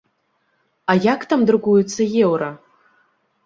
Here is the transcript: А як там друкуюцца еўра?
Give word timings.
А 0.93 0.95
як 1.03 1.21
там 1.35 1.45
друкуюцца 1.51 2.09
еўра? 2.25 2.51